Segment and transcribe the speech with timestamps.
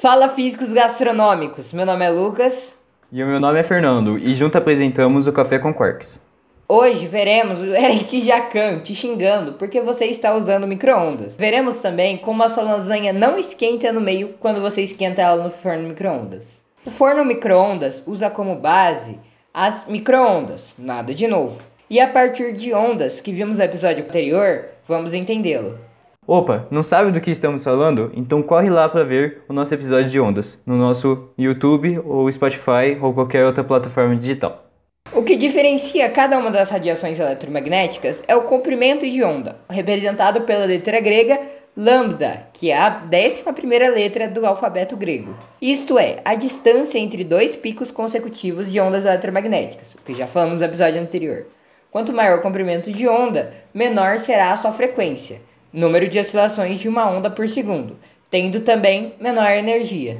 [0.00, 2.72] Fala físicos gastronômicos, meu nome é Lucas.
[3.10, 6.20] E o meu nome é Fernando, e junto apresentamos o Café com Quarks.
[6.68, 11.34] Hoje veremos o Eric Jacan te xingando porque você está usando micro-ondas.
[11.34, 15.50] Veremos também como a sua lasanha não esquenta no meio quando você esquenta ela no
[15.50, 16.62] forno micro-ondas.
[16.86, 19.18] O forno micro-ondas usa como base
[19.52, 21.60] as micro-ondas, nada de novo.
[21.90, 25.87] E a partir de ondas que vimos no episódio anterior, vamos entendê-lo.
[26.30, 28.12] Opa, não sabe do que estamos falando?
[28.14, 32.98] Então corre lá para ver o nosso episódio de ondas no nosso YouTube ou Spotify
[33.00, 34.66] ou qualquer outra plataforma digital.
[35.14, 40.66] O que diferencia cada uma das radiações eletromagnéticas é o comprimento de onda, representado pela
[40.66, 41.40] letra grega
[41.74, 45.34] lambda, que é a décima primeira letra do alfabeto grego.
[45.62, 50.60] Isto é, a distância entre dois picos consecutivos de ondas eletromagnéticas, o que já falamos
[50.60, 51.46] no episódio anterior.
[51.90, 55.40] Quanto maior o comprimento de onda, menor será a sua frequência,
[55.72, 57.96] número de oscilações de uma onda por segundo,
[58.30, 60.18] tendo também menor energia.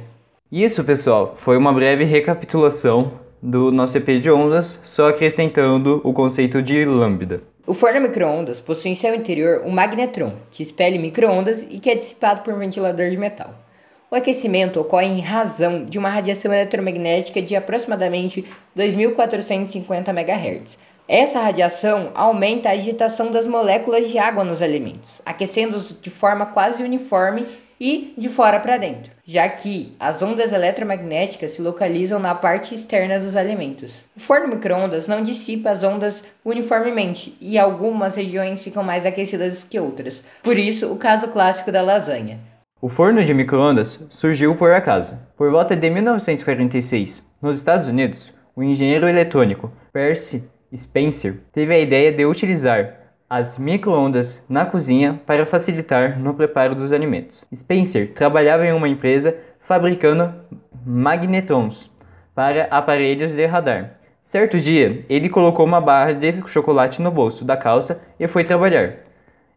[0.51, 6.61] Isso, pessoal, foi uma breve recapitulação do nosso EP de ondas, só acrescentando o conceito
[6.61, 7.41] de lambda.
[7.65, 11.95] O forno micro-ondas possui em seu interior um magnetron, que expele micro-ondas e que é
[11.95, 13.53] dissipado por um ventilador de metal.
[14.11, 18.43] O aquecimento ocorre em razão de uma radiação eletromagnética de aproximadamente
[18.75, 20.79] 2450 MHz.
[21.11, 26.83] Essa radiação aumenta a agitação das moléculas de água nos alimentos, aquecendo-os de forma quase
[26.83, 27.47] uniforme
[27.81, 33.19] e de fora para dentro, já que as ondas eletromagnéticas se localizam na parte externa
[33.19, 34.05] dos alimentos.
[34.15, 39.79] O forno microondas não dissipa as ondas uniformemente e algumas regiões ficam mais aquecidas que
[39.79, 40.23] outras.
[40.43, 42.39] Por isso, o caso clássico da lasanha.
[42.79, 45.17] O forno de microondas surgiu por acaso.
[45.35, 50.43] Por volta de 1946, nos Estados Unidos, o engenheiro eletrônico Percy
[50.75, 52.93] Spencer teve a ideia de utilizar
[53.29, 57.45] as microondas na cozinha para facilitar no preparo dos alimentos.
[57.55, 60.33] Spencer trabalhava em uma empresa fabricando
[60.85, 61.91] magnetrons
[62.33, 63.95] para aparelhos de radar.
[64.23, 68.93] Certo dia, ele colocou uma barra de chocolate no bolso da calça e foi trabalhar.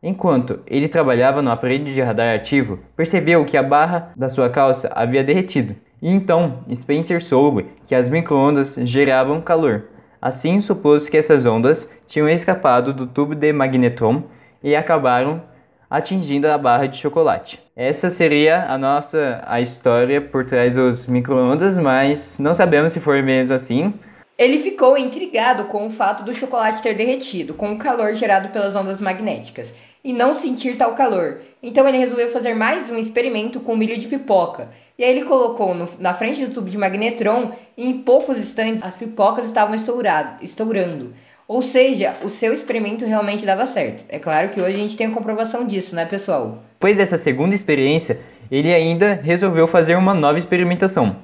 [0.03, 4.91] Enquanto ele trabalhava no aparelho de radar ativo, percebeu que a barra da sua calça
[4.95, 5.77] havia derretido.
[6.01, 9.85] E então Spencer soube que as microondas geravam calor.
[10.23, 14.23] Assim supôs que essas ondas tinham escapado do tubo de magnetron
[14.63, 15.43] e acabaram
[15.91, 17.61] atingindo a barra de chocolate.
[17.75, 23.21] Essa seria a nossa a história por trás dos microondas, mas não sabemos se foi
[23.21, 23.93] mesmo assim.
[24.43, 28.75] Ele ficou intrigado com o fato do chocolate ter derretido com o calor gerado pelas
[28.75, 29.73] ondas magnéticas
[30.03, 31.43] e não sentir tal calor.
[31.63, 34.71] Então ele resolveu fazer mais um experimento com milho de pipoca.
[34.99, 38.83] E aí ele colocou no, na frente do tubo de magnetron e em poucos instantes
[38.83, 41.15] as pipocas estavam estourando.
[41.47, 44.05] Ou seja, o seu experimento realmente dava certo.
[44.09, 46.65] É claro que hoje a gente tem a comprovação disso, né, pessoal?
[46.73, 48.19] Depois dessa segunda experiência,
[48.51, 51.15] ele ainda resolveu fazer uma nova experimentação,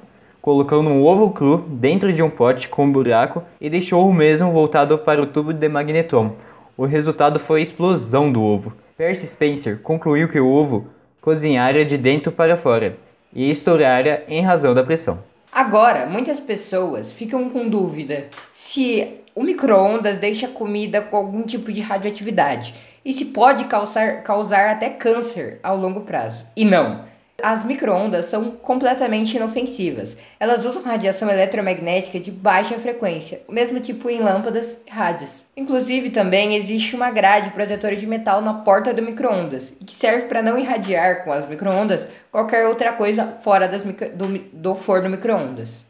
[0.49, 4.51] colocando um ovo cru dentro de um pote com um buraco e deixou o mesmo
[4.51, 6.33] voltado para o tubo de magnetron
[6.79, 8.73] o resultado foi a explosão do ovo.
[8.97, 10.87] Percy Spencer concluiu que o ovo
[11.21, 12.97] cozinhara de dentro para fora
[13.35, 15.19] e estourara em razão da pressão.
[15.53, 21.73] Agora, muitas pessoas ficam com dúvida se o micro-ondas deixa a comida com algum tipo
[21.73, 22.73] de radioatividade
[23.05, 26.47] e se pode causar, causar até câncer ao longo prazo.
[26.57, 27.05] E não.
[27.41, 30.17] As microondas são completamente inofensivas.
[30.41, 35.45] Elas usam radiação eletromagnética de baixa frequência, o mesmo tipo em lâmpadas e rádios.
[35.57, 40.43] Inclusive, também existe uma grade protetora de metal na porta do microondas, que serve para
[40.43, 45.87] não irradiar com as microondas qualquer outra coisa fora das do, do forno microondas.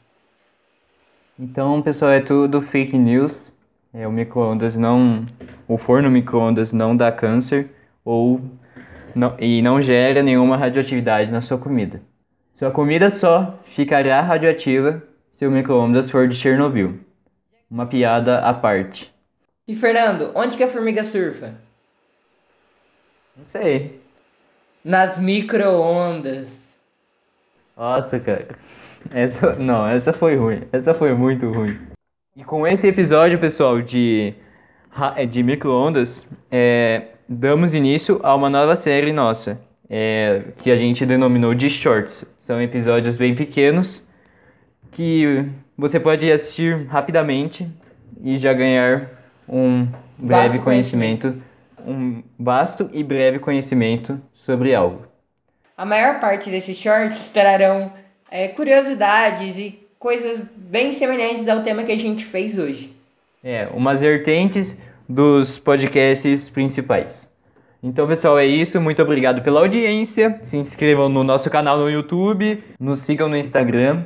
[1.41, 3.47] Então, pessoal, é tudo fake news.
[3.95, 5.25] É, o microondas não,
[5.67, 7.71] o forno microondas não dá câncer
[8.05, 8.39] ou
[9.19, 12.01] não, e não gera nenhuma radioatividade na sua comida.
[12.57, 15.03] Sua comida só ficará radioativa
[15.35, 17.01] se o micro-ondas for de Chernobyl.
[17.69, 19.13] Uma piada à parte.
[19.67, 21.55] E Fernando, onde que a formiga surfa?
[23.37, 24.01] Não sei.
[24.85, 26.75] Nas micro-ondas.
[27.77, 28.49] Nossa, cara.
[29.11, 30.63] Essa, não, essa foi ruim.
[30.73, 31.77] Essa foi muito ruim.
[32.37, 34.33] E com esse episódio, pessoal, de,
[35.31, 39.61] de micro-ondas, é, damos início a uma nova série nossa,
[39.91, 42.25] é, que a gente denominou de Shorts.
[42.39, 44.03] São episódios bem pequenos
[44.93, 45.45] que
[45.77, 47.69] você pode assistir rapidamente
[48.23, 49.11] e já ganhar
[49.49, 49.87] um
[50.17, 51.43] breve conhecimento, conhecimento,
[51.87, 55.07] um vasto e breve conhecimento sobre algo.
[55.77, 57.93] A maior parte desses shorts trarão
[58.31, 62.97] é, curiosidades e coisas bem semelhantes ao tema que a gente fez hoje.
[63.45, 64.77] É, umas vertentes
[65.09, 67.29] dos podcasts principais.
[67.83, 68.81] Então, pessoal, é isso.
[68.81, 70.41] Muito obrigado pela audiência.
[70.45, 74.05] Se inscrevam no nosso canal no YouTube, nos sigam no Instagram.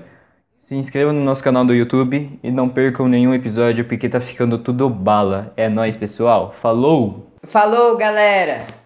[0.58, 4.58] Se inscrevam no nosso canal do YouTube e não percam nenhum episódio porque tá ficando
[4.58, 5.52] tudo bala.
[5.56, 6.54] É nóis, pessoal.
[6.60, 7.32] Falou!
[7.44, 8.80] Falou, galera!